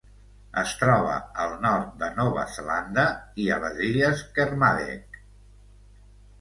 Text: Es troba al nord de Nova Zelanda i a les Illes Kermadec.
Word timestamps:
Es 0.61 0.69
troba 0.79 1.17
al 1.43 1.53
nord 1.65 1.91
de 1.99 2.09
Nova 2.21 2.47
Zelanda 2.57 3.05
i 3.45 3.47
a 3.59 3.61
les 3.67 3.79
Illes 3.91 4.27
Kermadec. 4.41 5.23